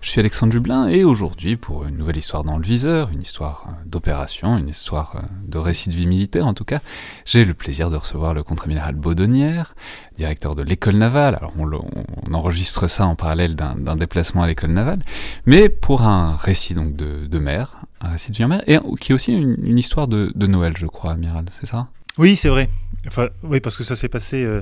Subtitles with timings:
[0.00, 3.66] Je suis Alexandre Dublin et aujourd'hui, pour une nouvelle histoire dans le viseur, une histoire
[3.68, 6.80] euh, d'opération, une histoire euh, de récit de vie militaire en tout cas,
[7.24, 9.74] j'ai le plaisir de recevoir le contre-amiral Baudonnière,
[10.16, 11.36] directeur de l'école navale.
[11.36, 15.00] Alors on, on, enregistre ça en parallèle d'un déplacement à l'école navale,
[15.46, 19.12] mais pour un récit donc de, mer, un récit de vie en mer, et qui
[19.12, 21.88] est aussi une, une histoire de, Noël, je crois, amiral, c'est ça?
[22.16, 22.68] Oui, c'est vrai.
[23.06, 24.60] Enfin, oui, parce que ça s'est passé euh,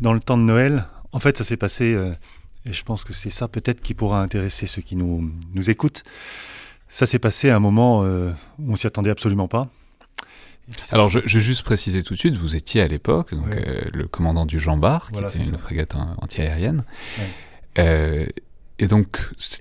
[0.00, 0.86] dans le temps de Noël.
[1.12, 1.96] En fait, ça s'est passé
[2.66, 6.02] et je pense que c'est ça peut-être qui pourra intéresser ceux qui nous, nous écoutent.
[6.88, 9.68] Ça s'est passé à un moment euh, où on s'y attendait absolument pas.
[10.90, 13.64] Alors, je, je, vais juste préciser tout de suite, vous étiez à l'époque donc, ouais.
[13.68, 15.58] euh, le commandant du Jean Bar, qui Voilà, était une ça.
[15.58, 16.84] frégate anti-aérienne.
[17.18, 17.28] Ouais.
[17.80, 18.26] Euh,
[18.78, 19.18] et donc,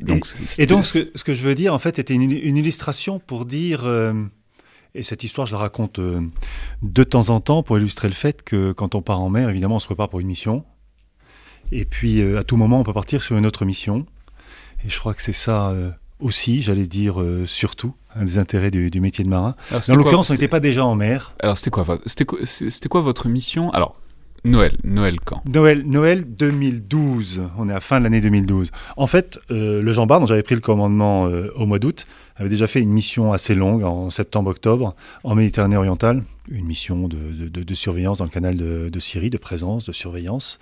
[0.08, 2.56] Et, et donc, ce que, ce que je veux dire, en fait, c'était une, une
[2.58, 3.84] illustration pour dire.
[3.86, 4.14] euh,
[4.96, 8.72] et cette histoire, je la raconte de temps en temps pour illustrer le fait que
[8.74, 10.64] quand on part en mer, évidemment, on se prépare pour une mission.
[11.72, 14.06] Et puis, euh, à tout moment, on peut partir sur une autre mission.
[14.86, 18.70] Et je crois que c'est ça euh, aussi, j'allais dire euh, surtout, un des intérêts
[18.72, 19.56] du, du métier de marin.
[19.72, 21.34] en l'occurrence, on n'était pas déjà en mer.
[21.42, 23.70] Alors, c'était quoi, votre- c'était quoi, c'était quoi votre mission?
[23.72, 24.00] Alors,
[24.46, 25.42] Noël, Noël quand?
[25.48, 28.72] Noël, Noël 2012, on est à fin de l'année 2012.
[28.98, 32.06] En fait, euh, le Jean Bart, dont j'avais pris le commandement euh, au mois d'août,
[32.36, 37.48] avait déjà fait une mission assez longue en septembre-octobre en Méditerranée orientale, une mission de,
[37.48, 40.60] de- surveillance dans le canal de, de Syrie, de présence, de surveillance.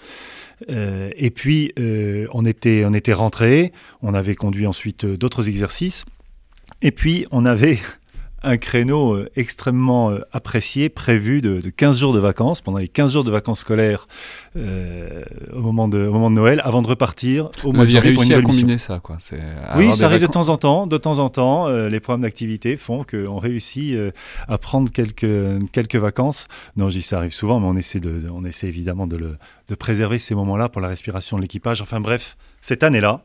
[0.70, 3.72] Euh, et puis, euh, on était, on était rentré,
[4.02, 6.06] on avait conduit ensuite euh, d'autres exercices,
[6.82, 7.80] et puis on avait
[8.44, 12.88] un créneau euh, extrêmement euh, apprécié, prévu de, de 15 jours de vacances, pendant les
[12.88, 14.08] 15 jours de vacances scolaires
[14.56, 17.96] euh, au, moment de, au moment de Noël, avant de repartir au mois de aviez
[17.98, 18.50] janvier pour une réussi à mission.
[18.62, 19.18] combiner ça, quoi.
[19.78, 20.88] Oui, ça arrive de temps en temps.
[20.88, 24.12] De temps en temps, euh, les programmes d'activité font qu'on réussit euh,
[24.48, 25.28] à prendre quelques,
[25.72, 26.48] quelques vacances.
[26.78, 29.18] Non, je dis ça arrive souvent, mais on essaie, de, de- on essaie évidemment de,
[29.18, 29.38] le,
[29.70, 31.82] de préserver ces moments-là pour la respiration de l'équipage.
[31.82, 33.24] Enfin bref, cette année-là,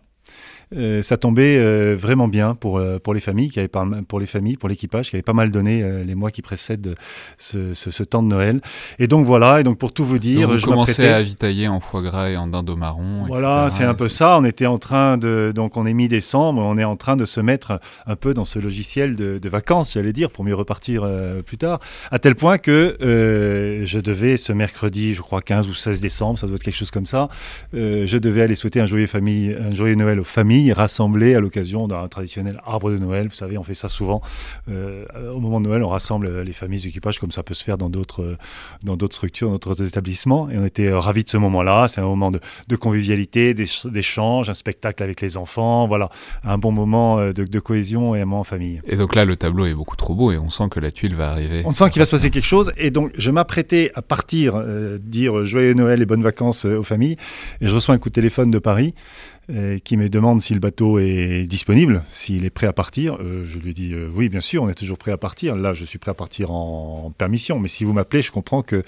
[0.75, 3.71] euh, ça tombait euh, vraiment bien pour, euh, pour les familles, qui avaient
[4.09, 6.95] pour les familles, pour l'équipage, qui avait pas mal donné euh, les mois qui précèdent
[7.39, 8.61] ce, ce- ce temps de Noël.
[8.99, 12.03] Et donc voilà, et donc pour tout vous dire, je m'apprêtais- à avitailler en foie
[12.03, 13.25] gras et en dinde au marron.
[13.29, 14.39] voilà, c'est un peu ça.
[14.39, 17.41] On était en train de, donc on est mi-décembre, on est en train de se
[17.41, 21.09] mettre un peu dans ce logiciel de, de vacances, j'allais dire, pour mieux repartir
[21.47, 21.79] plus tard.
[22.11, 26.47] À tel point que je devais ce mercredi, je crois 15 ou 16 décembre, ça
[26.47, 27.29] doit être quelque chose comme ça,
[27.73, 31.89] je devais aller souhaiter un joyeux famille, un joyeux Noël aux familles rassemblées à l'occasion
[31.89, 33.29] d'un traditionnel arbre de Noël.
[33.29, 34.21] Vous savez, on fait ça souvent.
[34.69, 37.65] Euh, au moment de Noël, on rassemble les familles, les équipages, comme ça peut se
[37.65, 38.37] faire dans d'autres euh,
[38.83, 40.49] dans d'autres structures, dans d'autres établissements.
[40.51, 41.89] Et on était euh, ravis de ce moment-là.
[41.89, 45.87] C'est un moment de, de convivialité, d'éch- d'échange, un spectacle avec les enfants.
[45.87, 46.11] Voilà,
[46.45, 48.81] un bon moment euh, de, de cohésion et un moment en famille.
[48.87, 51.15] Et donc là, le tableau est beaucoup trop beau et on sent que la tuile
[51.15, 51.63] va arriver.
[51.65, 52.73] On sent qu'il va se passer quelque chose.
[52.77, 56.83] Et donc, je m'apprêtais à partir, euh, dire joyeux Noël et bonnes vacances euh, aux
[56.83, 57.17] familles.
[57.61, 59.36] Et je reçois un coup de téléphone de Paris euh,
[59.85, 63.19] qui me demande si le bateau est disponible, s'il est prêt à partir.
[63.21, 65.55] Euh, je lui dis euh, oui, bien sûr, on est toujours prêt à partir.
[65.57, 67.59] Là, je suis prêt à partir en, permission.
[67.61, 68.83] Mais si vous m'appelez, je comprends que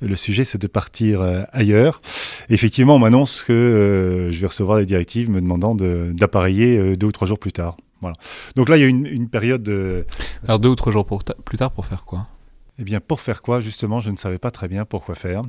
[0.00, 2.00] le sujet, c'est de partir euh, ailleurs.
[2.48, 6.96] Effectivement, on m'annonce que euh, je vais recevoir des directives me demandant de- d'appareiller euh,
[6.96, 7.76] deux ou trois jours plus tard.
[8.00, 8.16] Voilà.
[8.56, 10.06] Donc là, il y a une, une période de,
[10.46, 12.28] Alors deux ou trois jours plus tard pour faire quoi?
[12.80, 15.42] Eh bien, pour faire quoi Justement, je ne savais pas très bien pourquoi faire.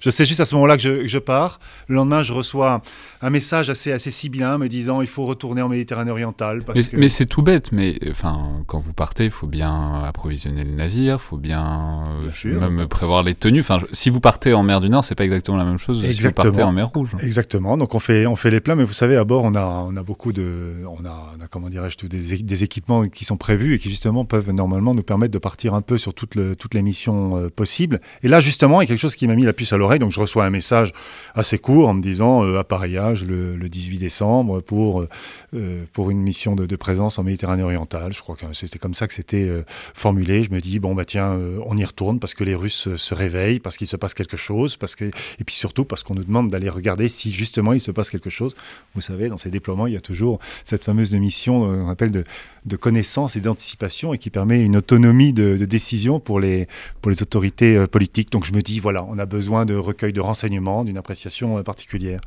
[0.00, 1.58] Je sais juste à ce moment-là que je, pars.
[1.88, 2.82] Le lendemain, je reçois
[3.20, 6.62] un message assez, assez sibyllin me disant il faut retourner en Méditerranée orientale.
[6.92, 11.18] mais, c'est tout bête, mais enfin, quand vous partez, il faut bien approvisionner le navire,
[11.20, 12.04] il faut bien,
[12.44, 13.60] euh, même prévoir les tenues.
[13.60, 16.12] Enfin, si vous partez en mer du Nord, c'est pas exactement la même chose que
[16.12, 17.10] si vous partez en mer Rouge.
[17.20, 17.76] Exactement.
[17.76, 19.96] Donc on fait, on fait les plans, mais vous savez, à bord, on a, on
[19.96, 20.84] a beaucoup de.
[20.86, 24.24] On a, on a comment dirais-je, des, des équipements qui sont prévus et qui justement
[24.24, 27.48] peuvent normalement nous permettre de partir un peu sur toute, le, toute les missions euh,
[27.48, 28.00] possibles.
[28.22, 29.98] Et là, justement, il y a quelque chose qui m'a mis la puce à l'oreille.
[29.98, 30.92] Donc, je reçois un message
[31.34, 35.06] assez court en me disant euh, appareillage le, le, 18 décembre pour,
[35.54, 38.12] euh, pour une mission de, de, présence en Méditerranée orientale.
[38.12, 39.48] Je crois que c'était comme ça que c'était
[39.94, 40.42] formulé.
[40.42, 43.60] Je me dis bon bah tiens, on y retourne parce que les Russes se réveillent,
[43.60, 46.50] parce qu'il se passe quelque chose, parce que et puis surtout parce qu'on nous demande
[46.50, 48.54] d'aller regarder si justement il se passe quelque chose.
[48.94, 52.24] Vous savez, dans ces déploiements, il y a toujours cette fameuse mission, on appelle de,
[52.64, 56.68] de connaissance et d'anticipation et qui permet une autonomie de, décision pour les,
[57.00, 58.30] pour les autorités euh, politiques.
[58.30, 61.62] Donc je me dis, voilà, on a besoin de recueil de renseignements, d'une appréciation euh,
[61.62, 62.20] particulière.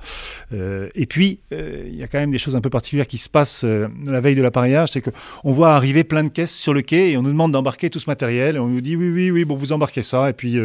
[0.53, 3.29] Euh, et puis, il y a quand même des choses un peu particulières qui se
[3.29, 7.11] passent la veille de l'appareillage, c'est qu'on voit arriver plein de caisses sur le quai
[7.11, 9.45] et on nous demande d'embarquer tout ce matériel et on nous dit, oui, oui, oui,
[9.45, 10.57] bon, vous embarquez ça et puis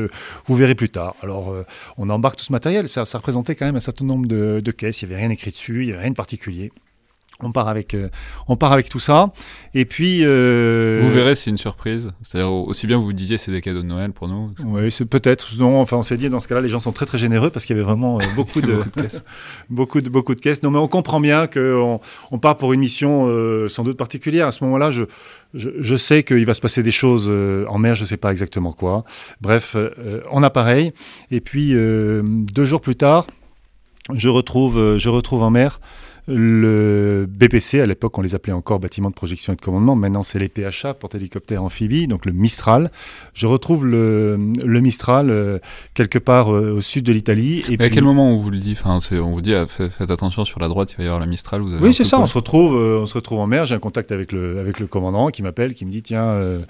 [0.47, 1.15] vous verrez plus tard.
[1.23, 1.55] Alors,
[1.99, 5.03] on embarque tout ce matériel, ça, représentait quand même un certain nombre de, de caisses,
[5.03, 6.73] il n'y avait rien écrit dessus, il n'y avait rien de particulier.
[7.43, 8.09] On part avec, euh,
[8.49, 9.33] on part avec tout ça.
[9.75, 10.21] Et puis.
[10.25, 12.11] Euh, vous verrez, c'est une surprise.
[12.23, 14.51] C'est-à-dire, aussi bien vous vous disiez, c'est des cadeaux de Noël pour nous.
[14.65, 15.49] Oui, c'est peut-être.
[15.59, 17.65] Non, enfin, on s'est dit, dans ce cas-là, les gens sont très, très généreux parce
[17.65, 19.25] qu'il y avait vraiment euh, beaucoup, de, beaucoup, de caisses.
[19.71, 20.63] beaucoup, de, beaucoup de caisses.
[20.63, 22.01] Non, mais on comprend bien qu'on
[22.31, 23.29] on part pour une mission
[23.69, 24.47] sans doute particulière.
[24.47, 25.05] À ce moment-là, je,
[25.55, 27.31] je, sais qu'il va se passer des choses
[27.69, 29.05] en mer, je ne sais pas exactement quoi.
[29.41, 29.77] Bref,
[30.31, 30.93] on a pareil.
[31.31, 33.27] Et puis, deux jours plus tard,
[34.13, 35.81] je retrouve, je retrouve en mer
[36.31, 39.97] le BPC, à l'époque, on les appelait encore bâtiments de projection et de commandement.
[39.97, 42.91] Maintenant, c'est les PHA, porte-hélicoptères amphibies, donc le Mistral.
[43.35, 44.37] Je retrouve le,
[44.81, 45.59] Mistral euh,
[45.95, 47.65] quelque part euh, au sud de l'Italie.
[47.69, 48.77] Et à quel moment on vous le dit?
[48.81, 51.27] Enfin, On vous dit, ah, faites, attention sur la droite, il va y avoir le
[51.27, 51.63] Mistral.
[51.63, 52.21] Vous oui, c'est ça.
[52.21, 53.67] On se, retrouve, euh, on se retrouve en mer.
[53.67, 56.61] J'ai un contact avec le, avec le commandant qui m'appelle, qui me dit tiens,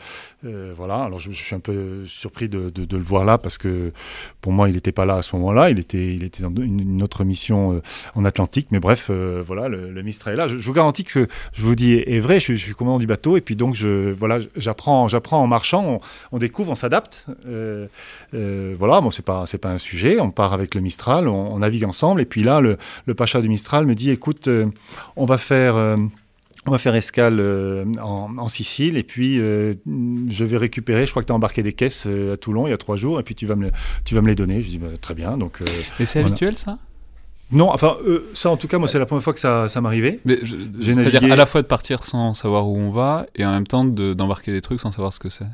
[0.42, 1.04] voilà.
[1.04, 3.92] Alors, je, suis un peu surpris de, de, le voir là parce que
[4.40, 5.70] pour moi, il n'était pas là à ce moment-là.
[5.70, 7.82] Il était, il était dans une, autre mission
[8.14, 8.68] en Atlantique.
[8.70, 9.10] Mais bref
[9.52, 10.46] voilà, le, Mistral est là.
[10.46, 12.38] Je, vous garantis que ce que je vous dis est, vrai.
[12.38, 16.00] Je, suis commandant du bateau et puis donc je, voilà, j'apprends, j'apprends en marchant.
[16.30, 17.26] On, découvre, on s'adapte.
[17.46, 17.88] Euh,
[18.32, 20.20] euh, voilà, bon, c'est pas, c'est pas un sujet.
[20.20, 22.20] On part avec le Mistral, on, navigue ensemble.
[22.20, 22.78] Et puis là, le,
[23.14, 24.66] pacha du Mistral me dit, écoute, euh,
[25.16, 25.74] on va faire.
[25.74, 27.42] on va faire escale
[28.00, 31.06] en, Sicile et puis je vais récupérer.
[31.06, 33.18] Je crois que tu as embarqué des caisses à Toulon il y a trois jours
[33.18, 33.72] et puis tu vas me,
[34.04, 34.62] tu vas me les donner.
[34.62, 35.36] Je dis bah, très bien.
[35.36, 35.58] Donc,
[35.98, 36.78] et c'est habituel ça?
[37.52, 39.80] Non, enfin, euh, ça en tout cas, moi c'est la première fois que ça, ça
[39.80, 40.20] m'arrivait.
[40.80, 43.84] C'est-à-dire à la fois de partir sans savoir où on va et en même temps
[43.84, 45.46] d'embarquer des trucs sans savoir ce que c'est.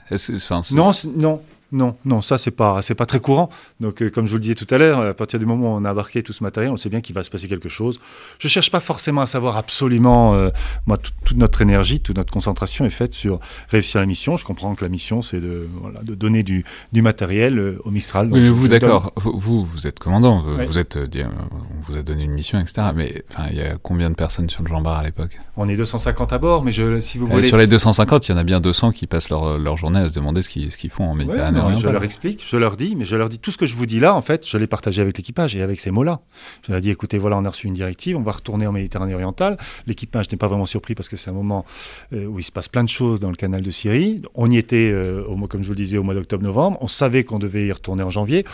[0.75, 1.40] Non, non,
[1.73, 3.51] non, non, ça c'est pas c'est pas très courant.
[3.81, 5.77] Donc euh, comme je vous le disais tout à l'heure, à partir du moment où
[5.77, 7.99] on a embarqué tout ce matériel, on sait bien qu'il va se passer quelque chose.
[8.39, 10.35] Je cherche pas forcément à savoir absolument.
[10.35, 10.51] Euh,
[10.87, 14.37] moi, toute notre énergie, toute notre concentration est faite sur réussir la mission.
[14.37, 17.91] Je comprends que la mission c'est de voilà, de donner du, du matériel euh, au
[17.91, 18.29] Mistral.
[18.31, 19.13] oui, mais vous d'accord.
[19.17, 20.45] Vous, vous êtes commandant.
[20.69, 22.89] Vous êtes on vous a donné une mission, etc.
[22.95, 25.39] Mais il y a combien de personnes sur le Jean Bar à l'époque?
[25.57, 27.43] On est 250 à bord, mais je, si vous voulez.
[27.43, 30.09] sur les 250, il y en a bien 200 qui passent leur, leur journée à
[30.09, 33.05] se demander ce qu'ils qu'ils font en Méditerranée je leur explique, je leur dis, mais
[33.05, 35.03] je leur dis tout ce que je vous dis là, en fait, je l'ai partagé
[35.03, 36.20] avec l'équipage et avec ces mots-là.
[36.67, 39.14] Je leur dis, écoutez, voilà, on a reçu une directive, on va retourner en Méditerranée
[39.14, 39.56] orientale.
[39.87, 41.64] L'équipage n'est pas vraiment surpris parce que c'est un moment
[42.12, 44.23] euh, où il se passe plein de choses dans le canal de Syrie.
[44.35, 46.79] On y était, euh, au, comme je vous le disais, au mois d'octobre-novembre.
[46.81, 48.44] On savait qu'on devait y retourner en janvier.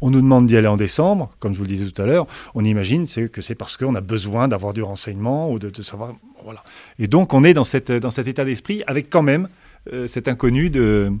[0.00, 2.26] On nous demande d'y aller en décembre, comme je vous le disais tout à l'heure.
[2.54, 6.14] On imagine que c'est parce qu'on a besoin d'avoir du renseignement ou de, de savoir.
[6.44, 6.62] Voilà.
[6.98, 9.48] Et donc, on est dans, cette, dans cet état d'esprit avec quand même
[10.06, 11.12] cet inconnu de,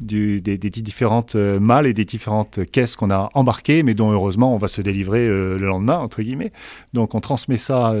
[0.00, 4.58] des, différentes euh, malles et des différentes caisses qu'on a embarquées, mais dont heureusement on
[4.58, 6.52] va se délivrer euh, le lendemain, entre guillemets.
[6.94, 7.94] Donc on transmet ça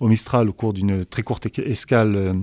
[0.00, 2.34] au Mistral au cours d'une très courte escale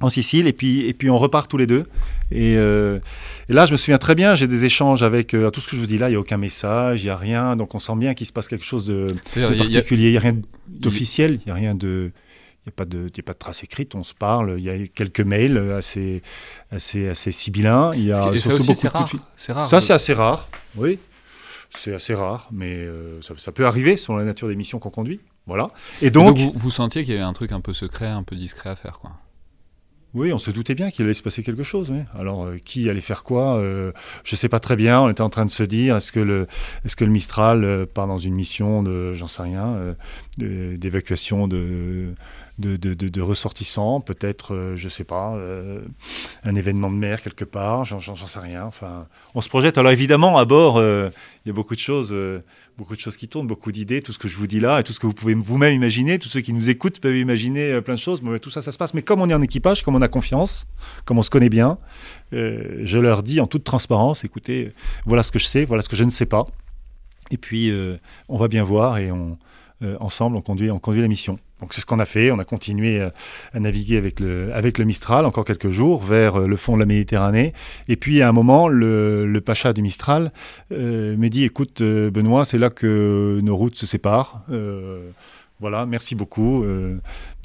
[0.00, 1.84] en Sicile et puis et puis on repart tous les deux
[2.30, 5.80] et, là je me souviens très bien j'ai des échanges avec tout ce que je
[5.80, 7.96] vous dis là il y a aucun message il y a rien donc on sent
[7.96, 10.36] bien qu'il se passe quelque chose de, particulier il y a rien
[10.68, 12.12] d'officiel il y a rien de
[12.70, 14.86] n'y a, pas de, a pas de traces écrites, on se parle, il y a
[14.86, 16.22] quelques mails assez,
[16.70, 17.92] assez, assez sibyllins.
[17.94, 19.10] Il y a surtout beaucoup rare.
[19.36, 19.68] C'est rare.
[19.68, 20.98] Ça, c'est assez rare, oui.
[21.70, 25.20] C'est assez rare, mais euh, ça, peut arriver selon la nature des missions qu'on conduit.
[25.46, 25.68] Voilà.
[26.02, 28.34] Et donc, vous, vous, sentiez qu'il y avait un truc un peu secret, un peu
[28.34, 29.12] discret à faire, quoi.
[30.12, 31.90] Oui, on se doutait bien qu'il allait se passer quelque chose.
[31.90, 32.00] Oui.
[32.18, 33.92] Alors, euh, qui allait faire quoi euh,
[34.24, 35.00] Je ne sais pas très bien.
[35.00, 36.48] On était en train de se dire est-ce que le,
[36.84, 39.94] est que le Mistral euh, part dans une mission de, j'en sais rien,
[40.36, 42.14] d'évacuation de,
[42.60, 45.36] de, ressortissants, peut-être, je ne sais pas,
[46.44, 48.64] un événement de mer quelque part, j'en sais rien.
[48.64, 49.78] Enfin, on se projette.
[49.78, 52.14] Alors, évidemment, à bord, il y a beaucoup de choses
[52.80, 54.82] beaucoup de choses qui tournent, beaucoup d'idées, tout ce que je vous dis là et
[54.82, 57.80] tout ce que vous pouvez vous-même imaginer, tous ceux qui nous écoutent peuvent imaginer euh,
[57.82, 58.94] plein de choses, mais tout ça, ça se passe.
[58.94, 60.66] Mais comme on est en équipage, comme on a confiance,
[61.04, 61.76] comme on se connaît bien,
[62.32, 64.72] euh, je leur dis en toute transparence, écoutez,
[65.04, 66.46] voilà ce que je sais, voilà ce que je ne sais pas.
[67.30, 67.98] Et puis, euh,
[68.30, 69.36] on va bien voir et on,
[70.00, 71.38] ensemble, on conduit, on conduit la mission.
[71.60, 72.30] Donc c'est ce qu'on a fait.
[72.30, 73.10] On a continué euh,
[73.52, 76.80] à naviguer avec le, avec le Mistral encore quelques jours vers euh, le fond de
[76.80, 77.52] la Méditerranée.
[77.88, 80.32] Et puis à un moment, le, le Pacha du Mistral
[80.72, 84.44] euh, m'a dit "Écoute, Benoît, c'est là que nos routes se séparent."
[85.60, 86.64] voilà, merci beaucoup.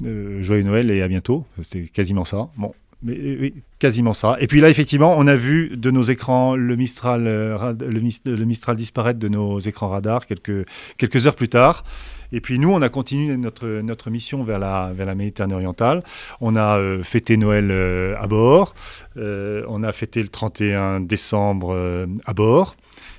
[0.00, 1.44] joyeux Noël et à bientôt.
[1.60, 2.48] C'était quasiment ça.
[2.56, 2.72] Bon,
[3.06, 4.36] oui, quasiment ça.
[4.40, 8.76] Et puis là, effectivement, on a vu de nos écrans le Mistral, le, le Mistral
[8.76, 10.66] disparaître de nos écrans radars quelques,
[10.98, 11.84] quelques heures plus tard.
[12.32, 16.02] Et puis nous, on a continué notre, notre mission vers la, vers la Méditerranée orientale.
[16.40, 18.74] On a euh, fêté Noël euh, à bord.
[19.16, 22.76] Euh, on a fêté le 31 décembre à bord.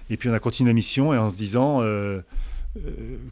[0.09, 1.81] Et puis on a continué la mission et en se disant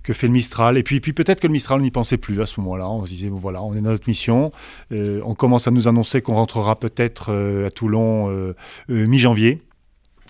[0.03, 0.77] que fait le Mistral.
[0.77, 2.89] Et puis, peut-être que le Mistral, on n'y pensait plus à ce moment-là.
[2.89, 4.51] On se disait, bon voilà, on est dans notre mission.
[4.91, 7.31] on commence à nous annoncer qu'on rentrera peut-être
[7.65, 8.53] à Toulon
[8.89, 9.61] mi-janvier.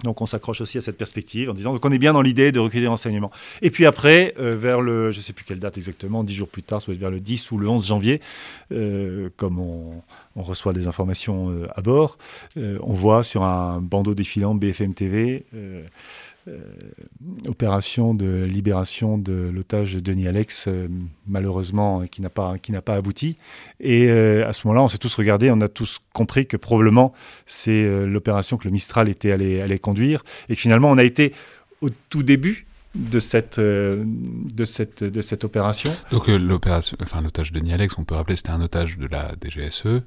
[0.03, 2.59] Donc on s'accroche aussi à cette perspective en disant qu'on est bien dans l'idée de
[2.59, 3.31] recueillir des renseignements.
[3.61, 6.49] Et puis après, euh, vers le, je ne sais plus quelle date exactement, dix jours
[6.49, 8.21] plus tard, soit vers le 10 ou le 11 janvier,
[8.71, 10.01] euh, comme on,
[10.35, 12.17] reçoit des informations euh, à bord,
[12.57, 15.85] on voit sur un bandeau défilant BFM TV euh,
[17.47, 20.87] opération de libération de l'otage Denis Alex, euh,
[21.27, 23.37] malheureusement, qui n'a pas, qui pas abouti.
[23.79, 27.13] Et euh, à ce moment-là, on s'est tous regardés, on a tous compris que probablement
[27.45, 30.23] c'est l'opération que le Mistral était allé, allé conduire.
[30.49, 31.33] Et finalement, on a été
[31.81, 35.95] au tout début de cette, de cette, de cette opération.
[36.11, 40.01] Donc l'opération, enfin l'otage de Alex, on peut rappeler, c'était un otage de la DGSE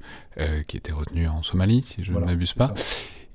[0.67, 2.73] qui était retenu en Somalie, si je ne m'abuse pas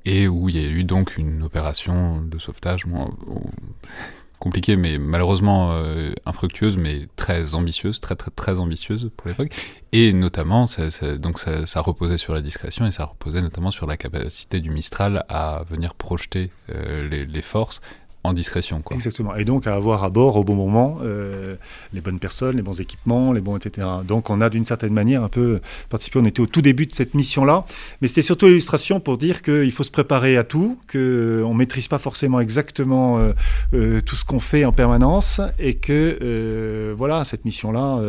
[0.05, 2.85] et où il y a eu donc une opération de sauvetage
[4.39, 9.55] compliquée, mais malheureusement euh, infructueuse, mais très ambitieuse, très très très ambitieuse pour l'époque.
[9.93, 13.97] Et notamment, ça, donc ça, reposait sur la discrétion et ça reposait notamment sur la
[13.97, 17.81] capacité du Mistral à venir projeter euh, les, les, forces
[18.25, 18.81] en discrétion.
[18.81, 18.97] Quoi.
[18.97, 19.37] Exactement.
[19.37, 21.57] Et donc à avoir à bord au bon moment euh,
[21.93, 23.87] les bonnes personnes, les bons équipements, les bons etc.
[24.09, 26.19] Donc on a d'une certaine manière un peu participé.
[26.19, 27.67] On était au tout début de cette mission-là,
[28.01, 31.87] mais c'était surtout l'illustration pour dire qu'il faut se préparer à tout, qu'on ne maîtrise
[31.87, 33.33] pas forcément exactement euh,
[33.75, 38.01] euh, tout ce qu'on fait en permanence et que voilà cette mission-là,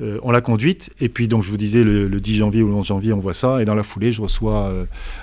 [0.00, 0.90] on l'a conduite.
[1.00, 3.18] Et puis donc je vous disais le, le, 10 janvier ou le 11 janvier, on
[3.18, 4.72] voit ça et dans la foulée, je reçois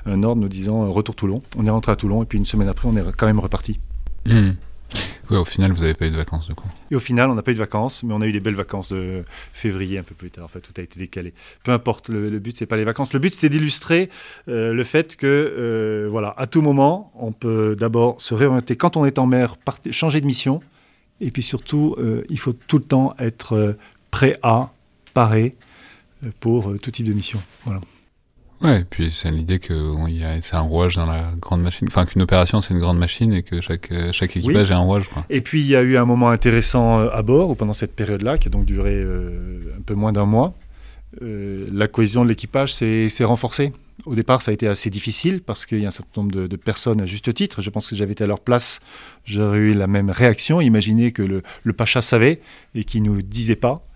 [0.05, 1.41] un ordre nous disant retour Toulon.
[1.57, 3.79] On est rentré à Toulon et puis une semaine après, on est quand même reparti.
[4.25, 4.51] Hmm.
[5.29, 6.67] au final, vous n'avez pas eu de vacances, du coup.
[6.89, 8.55] Et au final, on n'a pas eu de vacances, mais on a eu des belles
[8.55, 10.45] vacances de février un peu plus tard.
[10.45, 11.33] En fait, tout a été décalé.
[11.63, 13.13] Peu importe, le, le but, c'est pas les vacances.
[13.13, 14.09] Le but, c'est d'illustrer
[14.47, 18.97] euh, le fait que, euh, voilà, à tout moment, on peut d'abord se réorienter quand
[18.97, 19.57] on est en mer,
[19.91, 20.61] changer de mission.
[21.21, 23.77] Et puis surtout, euh, il faut tout le temps être
[24.11, 24.71] prêt à,
[25.13, 25.55] parer
[26.41, 27.41] pour tout type de mission.
[27.63, 27.79] Voilà.
[28.61, 29.73] Ouais, et puis c'est l'idée que
[30.41, 31.87] c'est un rouage dans la grande machine.
[31.89, 35.09] Enfin, qu'une opération, c'est une grande machine et que chaque, chaque équipage est un rouage.
[35.09, 35.25] Quoi.
[35.29, 38.37] Et puis, il y a eu un moment intéressant euh, à bord, pendant cette période-là,
[38.37, 40.55] qui a donc duré euh, un peu moins d'un mois,
[41.21, 43.73] euh, la cohésion de l'équipage s'est renforcée.
[44.05, 46.47] Au départ, ça a été assez difficile parce qu'il y a un certain nombre de,
[46.47, 47.61] de, personnes à juste titre.
[47.61, 48.81] Je pense que j'avais été à leur place,
[49.23, 50.61] j'aurais eu la même réaction.
[50.61, 52.41] Imaginez que le, le Pacha savait
[52.75, 53.87] et qu'il ne nous disait pas.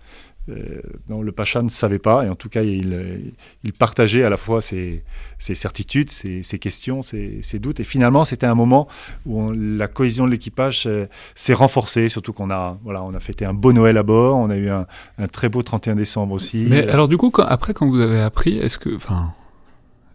[0.48, 3.32] Euh, le Pacha ne savait pas, et en tout cas, il,
[3.62, 5.04] il partageait à la fois ses,
[5.38, 7.80] certitudes, ses, questions, ses, doutes.
[7.80, 8.88] Et finalement, c'était un moment
[9.26, 13.44] où la cohésion de l'équipage euh, s'est renforcée, surtout qu'on a, voilà, on a fêté
[13.44, 14.86] un beau Noël à bord, on a eu un,
[15.32, 16.66] très beau 31 décembre aussi.
[16.68, 18.94] Mais alors, du coup, après, quand vous avez appris, est-ce que.
[18.94, 19.32] Enfin,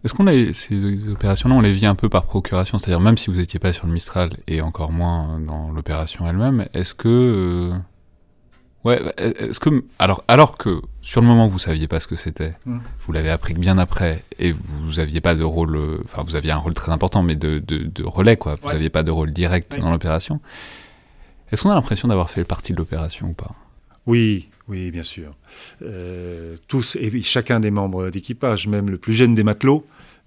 [0.04, 3.28] est-ce qu'on a ces opérations-là, on les vit un peu par procuration, c'est-à-dire même si
[3.28, 7.76] vous n'étiez pas sur le Mistral et encore moins dans l'opération elle-même, est-ce que euh,
[8.86, 12.14] Ouais, bah, est-ce que alors alors que sur le moment vous saviez pas ce que
[12.14, 12.78] c'était, hmm.
[13.00, 16.52] vous l'avez appris bien après et vous aviez pas de rôle, euh, enfin vous aviez
[16.52, 19.80] un rôle très important mais de, de, relais quoi, vous n'aviez pas de rôle direct
[19.80, 20.40] dans l'opération.
[21.50, 23.50] Est-ce qu'on a l'impression d'avoir fait partie de l'opération ou pas?
[24.06, 25.34] Oui, oui, bien sûr.
[25.82, 29.84] Euh, tous et chacun des membres d'équipage, même le plus jeune des matelots.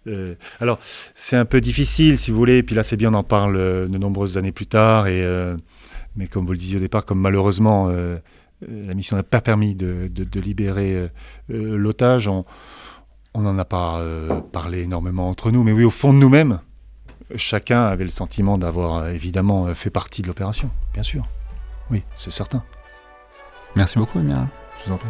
[0.07, 0.79] Euh, alors
[1.15, 3.55] c'est un peu difficile si vous voulez, et puis là c'est bien on en parle
[3.87, 5.23] de nombreuses années plus tard et
[6.15, 8.17] mais comme vous le disiez au départ, comme malheureusement euh,
[8.67, 11.07] la mission n'a pas permis de, libérer euh,
[11.51, 12.27] euh, l'otage.
[12.27, 12.45] On,
[13.35, 16.59] n'en a pas euh, parlé énormément entre nous, mais oui, au fond de nous-mêmes,
[17.35, 21.23] chacun avait le sentiment d'avoir euh, évidemment euh, fait partie de l'opération, bien sûr.
[21.89, 22.63] Oui, c'est certain.
[23.75, 24.47] Merci beaucoup, Emilia.
[24.81, 25.09] Je vous en prie.